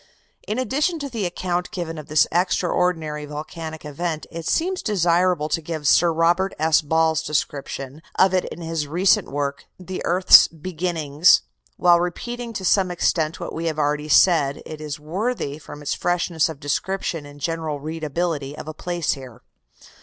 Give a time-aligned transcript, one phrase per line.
[0.47, 5.61] In addition to the account given of this extraordinary volcanic event, it seems desirable to
[5.61, 6.81] give Sir Robert S.
[6.81, 11.43] Ball's description of it in his recent work, "The Earth's Beginnings."
[11.77, 15.93] While repeating to some extent what we have already said, it is worthy, from its
[15.93, 19.43] freshness of description and general readability, of a place here.